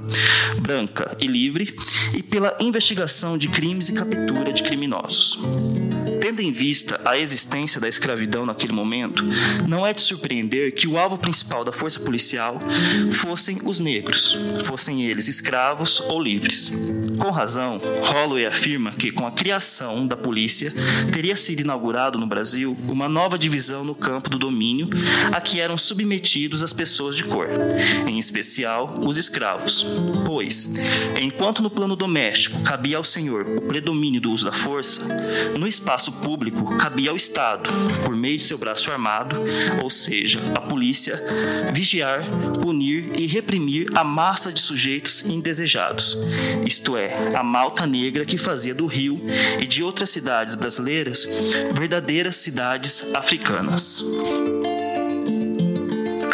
branca 0.60 1.16
e 1.20 1.28
livre, 1.28 1.76
e 2.14 2.22
pela 2.22 2.56
investigação 2.60 3.38
de 3.38 3.48
crimes 3.48 3.90
e 3.90 3.94
captura 3.94 4.52
de 4.52 4.64
criminosos. 4.64 5.40
Tendo 6.26 6.42
em 6.42 6.52
vista 6.52 7.00
a 7.06 7.20
existência 7.20 7.80
da 7.80 7.88
escravidão 7.88 8.48
naquele 8.48 8.74
momento, 8.74 9.24
não 9.68 9.86
é 9.86 9.94
de 9.94 10.02
surpreender 10.02 10.74
que 10.74 10.88
o 10.88 10.98
alvo 10.98 11.20
principal 11.20 11.64
da 11.64 11.72
força 11.72 12.00
policial 12.00 12.58
fossem 13.14 13.60
os 13.64 13.80
negros, 13.80 14.36
fossem 14.64 15.06
eles 15.06 15.28
escravos 15.28 16.00
ou 16.00 16.20
livres. 16.20 16.72
Com 17.20 17.30
razão, 17.30 17.80
Holloway 18.02 18.48
afirma 18.48 18.92
que, 18.92 19.12
com 19.12 19.28
a 19.28 19.32
criação 19.32 20.08
da 20.08 20.18
polícia, 20.18 20.74
teria 21.14 21.36
sido 21.36 21.60
inaugurado 21.60 22.18
no 22.18 22.26
Brasil 22.26 22.76
uma 22.88 23.08
nova 23.08 23.38
divisão 23.38 23.86
no 23.86 23.94
campo 23.94 24.28
do 24.28 24.40
domínio 24.40 24.90
a 25.32 25.40
que 25.40 25.60
eram 25.60 25.78
submetidos 25.78 26.64
as 26.64 26.74
pessoas 26.74 27.16
de 27.16 27.24
cor, 27.24 27.50
em 28.08 28.18
especial 28.18 29.00
os 29.06 29.16
escravos. 29.16 29.86
Pois, 30.26 30.74
enquanto 31.22 31.62
no 31.62 31.70
plano 31.70 31.96
doméstico 31.96 32.64
cabia 32.64 32.98
ao 32.98 33.04
senhor 33.04 33.46
o 33.48 33.62
predomínio 33.62 34.20
do 34.20 34.32
uso 34.32 34.46
da 34.46 34.52
força, 34.52 35.06
no 35.56 35.68
espaço 35.68 36.15
público 36.16 36.78
cabia 36.78 37.10
ao 37.10 37.16
Estado, 37.16 37.70
por 38.04 38.16
meio 38.16 38.38
de 38.38 38.44
seu 38.44 38.58
braço 38.58 38.92
armado, 38.92 39.36
ou 39.82 39.90
seja, 39.90 40.40
a 40.56 40.62
polícia, 40.62 41.22
vigiar, 41.74 42.24
punir 42.62 43.12
e 43.18 43.26
reprimir 43.26 43.88
a 43.94 44.04
massa 44.04 44.52
de 44.52 44.60
sujeitos 44.60 45.26
indesejados, 45.26 46.18
isto 46.66 46.98
é, 46.98 47.36
a 47.36 47.44
malta 47.44 47.86
negra 47.86 48.26
que 48.26 48.38
fazia 48.38 48.74
do 48.74 48.86
Rio 48.86 49.22
e 49.60 49.66
de 49.66 49.84
outras 49.84 50.10
cidades 50.10 50.56
brasileiras 50.56 51.26
verdadeiras 51.74 52.36
cidades 52.36 53.06
africanas. 53.14 54.04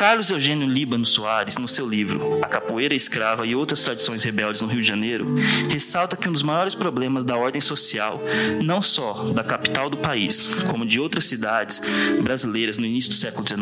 Carlos 0.01 0.31
Eugênio 0.31 0.67
Líbano 0.67 1.05
Soares, 1.05 1.57
no 1.57 1.67
seu 1.67 1.87
livro 1.87 2.39
A 2.41 2.47
Capoeira 2.47 2.95
Escrava 2.95 3.45
e 3.45 3.53
Outras 3.53 3.83
Tradições 3.83 4.23
Rebeldes 4.23 4.59
no 4.59 4.67
Rio 4.67 4.81
de 4.81 4.87
Janeiro, 4.87 5.35
ressalta 5.69 6.17
que 6.17 6.27
um 6.27 6.31
dos 6.31 6.41
maiores 6.41 6.73
problemas 6.73 7.23
da 7.23 7.37
ordem 7.37 7.61
social, 7.61 8.19
não 8.63 8.81
só 8.81 9.13
da 9.31 9.43
capital 9.43 9.91
do 9.91 9.97
país, 9.97 10.47
como 10.67 10.87
de 10.87 10.99
outras 10.99 11.25
cidades 11.25 11.83
brasileiras 12.23 12.79
no 12.79 12.85
início 12.87 13.11
do 13.11 13.15
século 13.15 13.47
XIX, 13.47 13.61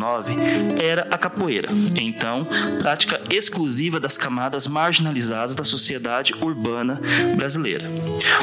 era 0.81 1.09
a 1.11 1.17
capoeira, 1.17 1.67
então 1.93 2.47
prática 2.79 3.21
exclusiva 3.29 3.99
das 3.99 4.17
camadas 4.17 4.65
marginalizadas 4.65 5.57
da 5.57 5.65
sociedade 5.65 6.33
urbana 6.39 7.01
brasileira, 7.35 7.85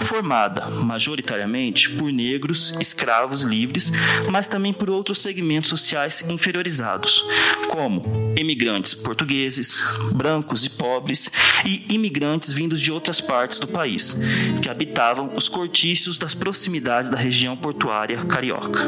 formada 0.02 0.68
majoritariamente 0.68 1.92
por 1.92 2.12
negros, 2.12 2.74
escravos 2.78 3.40
livres, 3.40 3.90
mas 4.30 4.46
também 4.46 4.74
por 4.74 4.90
outros 4.90 5.18
segmentos 5.18 5.70
sociais 5.70 6.22
inferiorizados, 6.28 7.24
como 7.70 7.85
como 7.86 8.02
imigrantes 8.36 8.94
portugueses, 8.94 9.80
brancos 10.12 10.64
e 10.64 10.70
pobres 10.70 11.30
e 11.64 11.84
imigrantes 11.88 12.52
vindos 12.52 12.80
de 12.80 12.90
outras 12.90 13.20
partes 13.20 13.60
do 13.60 13.68
país, 13.68 14.16
que 14.60 14.68
habitavam 14.68 15.32
os 15.36 15.48
cortiços 15.48 16.18
das 16.18 16.34
proximidades 16.34 17.10
da 17.10 17.16
região 17.16 17.56
portuária 17.56 18.24
carioca. 18.24 18.80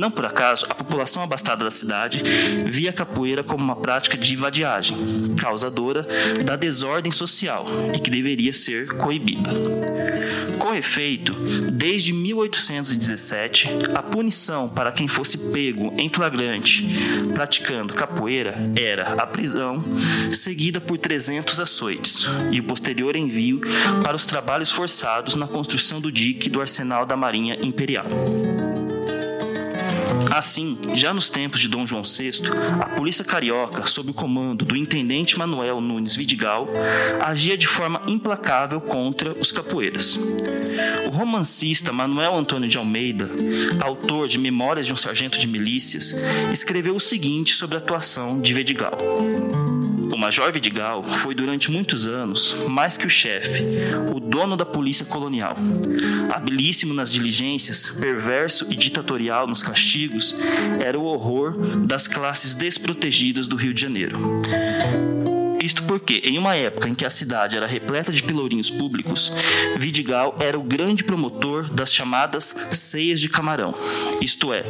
Não 0.00 0.10
por 0.10 0.24
acaso, 0.24 0.64
a 0.70 0.74
população 0.74 1.22
abastada 1.22 1.62
da 1.62 1.70
cidade 1.70 2.22
via 2.64 2.88
a 2.88 2.92
capoeira 2.92 3.44
como 3.44 3.62
uma 3.62 3.76
prática 3.76 4.16
de 4.16 4.34
vadiagem, 4.34 4.96
causadora 5.38 6.08
da 6.42 6.56
desordem 6.56 7.12
social 7.12 7.66
e 7.94 7.98
que 7.98 8.08
deveria 8.08 8.50
ser 8.54 8.96
coibida. 8.96 9.50
Com 10.58 10.74
efeito, 10.74 11.34
desde 11.70 12.14
1817, 12.14 13.68
a 13.94 14.02
punição 14.02 14.70
para 14.70 14.90
quem 14.90 15.06
fosse 15.06 15.36
pego 15.36 15.92
em 15.98 16.08
flagrante 16.08 16.88
praticando 17.34 17.92
capoeira 17.92 18.54
era 18.74 19.22
a 19.22 19.26
prisão, 19.26 19.84
seguida 20.32 20.80
por 20.80 20.96
300 20.96 21.60
açoites, 21.60 22.26
e 22.50 22.58
o 22.58 22.64
posterior 22.64 23.16
envio 23.16 23.60
para 24.02 24.16
os 24.16 24.24
trabalhos 24.24 24.70
forçados 24.70 25.34
na 25.34 25.46
construção 25.46 26.00
do 26.00 26.10
dique 26.10 26.48
do 26.48 26.62
arsenal 26.62 27.04
da 27.04 27.18
Marinha 27.18 27.58
Imperial. 27.60 28.06
Assim, 30.30 30.78
já 30.94 31.12
nos 31.12 31.28
tempos 31.28 31.60
de 31.60 31.68
Dom 31.68 31.86
João 31.86 32.02
VI, 32.02 32.42
a 32.80 32.86
polícia 32.90 33.24
carioca, 33.24 33.86
sob 33.86 34.10
o 34.10 34.14
comando 34.14 34.64
do 34.64 34.76
intendente 34.76 35.38
Manuel 35.38 35.80
Nunes 35.80 36.14
Vidigal, 36.14 36.68
agia 37.20 37.56
de 37.56 37.66
forma 37.66 38.02
implacável 38.06 38.80
contra 38.80 39.32
os 39.32 39.50
capoeiras. 39.50 40.18
O 41.06 41.10
romancista 41.10 41.92
Manuel 41.92 42.34
Antônio 42.36 42.68
de 42.68 42.78
Almeida, 42.78 43.28
autor 43.80 44.28
de 44.28 44.38
Memórias 44.38 44.86
de 44.86 44.92
um 44.92 44.96
Sargento 44.96 45.38
de 45.38 45.46
Milícias, 45.46 46.14
escreveu 46.52 46.94
o 46.94 47.00
seguinte 47.00 47.54
sobre 47.54 47.76
a 47.76 47.78
atuação 47.78 48.40
de 48.40 48.54
Vidigal. 48.54 48.98
Major 50.16 50.52
Vidigal 50.52 51.02
foi 51.02 51.34
durante 51.34 51.70
muitos 51.70 52.06
anos 52.06 52.54
mais 52.68 52.96
que 52.96 53.06
o 53.06 53.10
chefe, 53.10 53.64
o 54.14 54.20
dono 54.20 54.56
da 54.56 54.64
polícia 54.64 55.04
colonial. 55.04 55.56
Habilíssimo 56.32 56.94
nas 56.94 57.10
diligências, 57.10 57.88
perverso 57.88 58.66
e 58.70 58.76
ditatorial 58.76 59.46
nos 59.46 59.62
castigos, 59.62 60.34
era 60.80 60.98
o 60.98 61.04
horror 61.04 61.54
das 61.86 62.06
classes 62.06 62.54
desprotegidas 62.54 63.46
do 63.46 63.56
Rio 63.56 63.74
de 63.74 63.80
Janeiro. 63.80 64.18
Porque, 65.90 66.22
em 66.22 66.38
uma 66.38 66.54
época 66.54 66.88
em 66.88 66.94
que 66.94 67.04
a 67.04 67.10
cidade 67.10 67.56
era 67.56 67.66
repleta 67.66 68.12
de 68.12 68.22
pelourinhos 68.22 68.70
públicos, 68.70 69.32
Vidigal 69.76 70.36
era 70.38 70.56
o 70.56 70.62
grande 70.62 71.02
promotor 71.02 71.68
das 71.68 71.92
chamadas 71.92 72.54
ceias 72.70 73.20
de 73.20 73.28
camarão, 73.28 73.74
isto 74.20 74.52
é, 74.52 74.62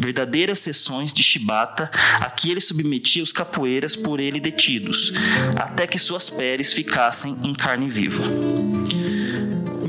verdadeiras 0.00 0.58
sessões 0.58 1.12
de 1.12 1.22
chibata 1.22 1.88
a 2.20 2.28
que 2.28 2.50
ele 2.50 2.60
submetia 2.60 3.22
os 3.22 3.30
capoeiras 3.30 3.94
por 3.94 4.18
ele 4.18 4.40
detidos, 4.40 5.12
até 5.54 5.86
que 5.86 5.96
suas 5.96 6.28
peles 6.28 6.72
ficassem 6.72 7.38
em 7.44 7.54
carne 7.54 7.88
viva. 7.88 8.24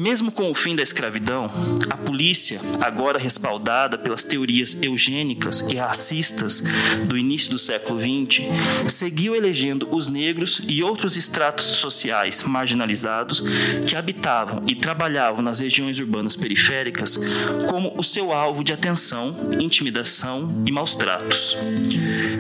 Mesmo 0.06 0.32
com 0.32 0.52
o 0.52 0.54
fim 0.54 0.76
da 0.76 0.84
escravidão, 0.84 1.50
a 1.90 1.98
polícia, 1.98 2.62
agora 2.80 3.18
respaldada 3.18 3.98
pelas 3.98 4.24
teorias 4.24 4.78
eugênicas 4.80 5.62
e 5.62 5.74
racistas 5.74 6.62
do 7.08 7.18
início 7.18 7.50
do 7.50 7.58
século 7.58 8.00
XX, 8.00 8.44
seguiu 8.88 9.36
elegendo 9.36 9.88
os 9.92 10.08
negros 10.08 10.62
e 10.68 10.84
outros 10.84 11.18
estratos 11.18 11.66
sociais 11.66 12.44
marginalizados 12.44 13.42
que 13.88 13.96
habitavam 13.96 14.62
e 14.68 14.76
trabalhavam 14.76 15.42
nas 15.42 15.60
regiões 15.60 15.98
urbanas 15.98 16.36
periféricas 16.36 17.20
como 17.68 17.92
o 17.98 18.04
seu 18.04 18.32
alvo 18.32 18.64
de 18.64 18.74
atenção, 18.74 19.36
intimidação 19.60 20.64
e 20.68 20.72
maus 20.72 20.94
tratos. 20.94 21.58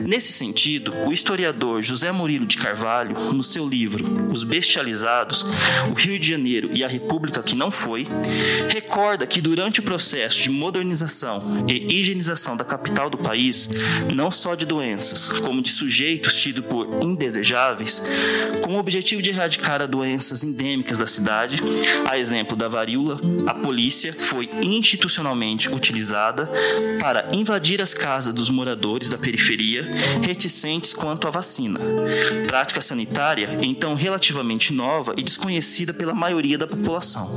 Nesse 0.05 0.33
sentido, 0.33 0.93
o 1.07 1.11
historiador 1.11 1.81
José 1.81 2.11
Murilo 2.11 2.45
de 2.45 2.57
Carvalho, 2.57 3.17
no 3.33 3.41
seu 3.41 3.67
livro 3.67 4.31
Os 4.31 4.43
Bestializados, 4.43 5.43
o 5.89 5.93
Rio 5.95 6.19
de 6.19 6.29
Janeiro 6.29 6.69
e 6.71 6.83
a 6.83 6.87
República 6.87 7.41
que 7.41 7.54
não 7.55 7.71
foi, 7.71 8.07
recorda 8.69 9.25
que 9.25 9.41
durante 9.41 9.79
o 9.79 9.83
processo 9.83 10.43
de 10.43 10.49
modernização 10.49 11.41
e 11.67 11.95
higienização 11.95 12.55
da 12.55 12.63
capital 12.63 13.09
do 13.09 13.17
país, 13.17 13.69
não 14.13 14.29
só 14.29 14.55
de 14.55 14.65
doenças, 14.65 15.29
como 15.39 15.61
de 15.61 15.69
sujeitos 15.69 16.35
tidos 16.35 16.65
por 16.65 17.03
indesejáveis, 17.03 18.03
com 18.61 18.75
o 18.75 18.79
objetivo 18.79 19.21
de 19.21 19.29
erradicar 19.29 19.81
as 19.81 19.89
doenças 19.89 20.43
endêmicas 20.43 20.97
da 20.97 21.07
cidade, 21.07 21.61
a 22.05 22.17
exemplo 22.17 22.55
da 22.55 22.67
varíola, 22.67 23.19
a 23.47 23.53
polícia 23.53 24.13
foi 24.13 24.49
institucionalmente 24.61 25.69
utilizada 25.69 26.49
para 26.99 27.29
invadir 27.33 27.81
as 27.81 27.93
casas 27.93 28.33
dos 28.33 28.49
moradores 28.49 29.09
da 29.09 29.17
periferia 29.17 29.83
reticentes 30.21 30.93
quanto 30.93 31.27
à 31.27 31.31
vacina. 31.31 31.79
Prática 32.47 32.81
sanitária, 32.81 33.59
então 33.61 33.95
relativamente 33.95 34.73
nova 34.73 35.13
e 35.17 35.23
desconhecida 35.23 35.93
pela 35.93 36.13
maioria 36.13 36.57
da 36.57 36.67
população. 36.67 37.29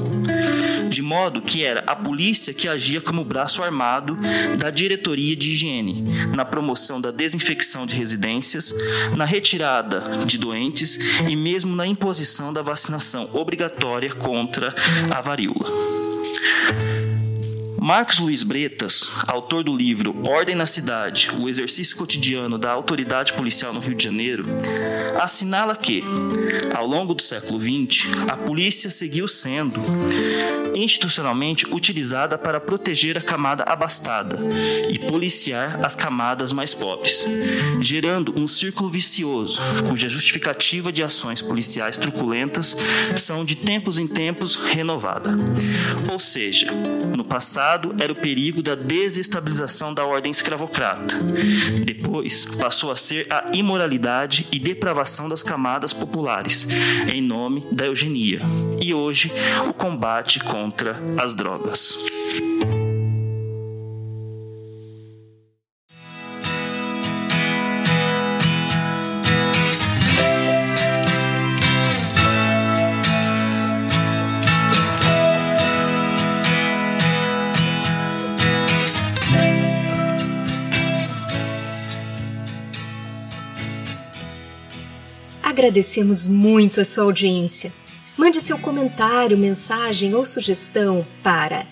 De 0.88 1.02
modo 1.02 1.42
que 1.42 1.62
era 1.62 1.84
a 1.86 1.94
polícia 1.94 2.54
que 2.54 2.66
agia 2.66 3.00
como 3.00 3.24
braço 3.24 3.62
armado 3.62 4.18
da 4.58 4.70
diretoria 4.70 5.36
de 5.36 5.50
higiene, 5.50 6.04
na 6.34 6.44
promoção 6.44 7.00
da 7.00 7.10
desinfecção 7.10 7.86
de 7.86 7.94
residências, 7.94 8.74
na 9.16 9.24
retirada 9.24 10.00
de 10.24 10.38
doentes 10.38 10.98
e 11.28 11.36
mesmo 11.36 11.76
na 11.76 11.86
imposição 11.86 12.52
da 12.52 12.62
vacinação 12.62 13.28
obrigatória 13.32 14.12
contra 14.14 14.74
a 15.10 15.20
varíola. 15.20 15.68
Marcos 17.80 18.18
Luiz 18.18 18.42
Bretas, 18.42 19.22
autor 19.28 19.62
do 19.62 19.74
livro 19.74 20.26
Ordem 20.26 20.54
na 20.54 20.66
Cidade: 20.66 21.30
O 21.38 21.48
exercício 21.48 21.96
cotidiano 21.96 22.58
da 22.58 22.70
autoridade 22.70 23.32
policial 23.32 23.72
no 23.72 23.80
Rio 23.80 23.94
de 23.94 24.04
Janeiro, 24.04 24.44
assinala 25.20 25.76
que, 25.76 26.02
ao 26.74 26.86
longo 26.86 27.14
do 27.14 27.22
século 27.22 27.58
XX, 27.58 28.06
a 28.28 28.36
polícia 28.36 28.90
seguiu 28.90 29.28
sendo 29.28 29.80
institucionalmente 30.82 31.66
utilizada 31.72 32.38
para 32.38 32.60
proteger 32.60 33.18
a 33.18 33.20
camada 33.20 33.64
abastada 33.64 34.38
e 34.90 34.98
policiar 34.98 35.84
as 35.84 35.94
camadas 35.94 36.52
mais 36.52 36.74
pobres, 36.74 37.24
gerando 37.80 38.38
um 38.38 38.46
círculo 38.46 38.88
vicioso, 38.88 39.60
cuja 39.88 40.08
justificativa 40.08 40.92
de 40.92 41.02
ações 41.02 41.42
policiais 41.42 41.96
truculentas 41.96 42.76
são 43.16 43.44
de 43.44 43.56
tempos 43.56 43.98
em 43.98 44.06
tempos 44.06 44.54
renovada. 44.54 45.30
Ou 46.10 46.18
seja, 46.18 46.72
no 47.16 47.24
passado 47.24 47.94
era 47.98 48.12
o 48.12 48.16
perigo 48.16 48.62
da 48.62 48.74
desestabilização 48.74 49.92
da 49.92 50.04
ordem 50.04 50.30
escravocrata. 50.30 51.16
Depois 51.84 52.44
passou 52.44 52.90
a 52.90 52.96
ser 52.96 53.26
a 53.30 53.46
imoralidade 53.52 54.46
e 54.52 54.58
depravação 54.58 55.28
das 55.28 55.42
camadas 55.42 55.92
populares, 55.92 56.66
em 57.12 57.20
nome 57.20 57.64
da 57.72 57.86
eugenia. 57.86 58.40
E 58.80 58.94
hoje, 58.94 59.32
o 59.68 59.72
combate 59.72 60.40
contra 60.68 60.98
as 61.18 61.34
drogas. 61.34 61.96
Agradecemos 85.42 86.28
muito 86.28 86.80
a 86.80 86.84
sua 86.84 87.04
audiência. 87.04 87.72
Mande 88.18 88.40
seu 88.40 88.58
comentário, 88.58 89.38
mensagem 89.38 90.12
ou 90.12 90.24
sugestão 90.24 91.06
para 91.22 91.64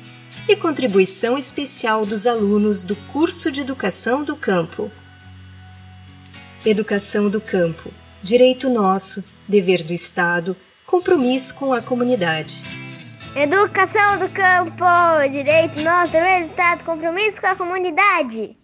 E 0.49 0.55
contribuição 0.55 1.37
especial 1.37 2.07
dos 2.07 2.25
alunos 2.25 2.85
do 2.85 2.95
curso 3.13 3.51
de 3.51 3.63
Educação 3.63 4.23
do 4.23 4.37
Campo. 4.37 4.93
Educação 6.65 7.29
do 7.29 7.41
Campo. 7.41 7.93
Direito 8.23 8.71
nosso, 8.71 9.25
dever 9.49 9.83
do 9.83 9.93
Estado, 9.93 10.57
compromisso 10.87 11.53
com 11.53 11.73
a 11.73 11.83
comunidade. 11.83 12.63
Educação 13.35 14.21
do 14.21 14.29
Campo. 14.29 14.85
Direito 15.33 15.83
nosso, 15.83 16.13
dever 16.13 16.45
do 16.45 16.51
Estado, 16.51 16.85
compromisso 16.85 17.41
com 17.41 17.49
a 17.49 17.57
comunidade. 17.57 18.57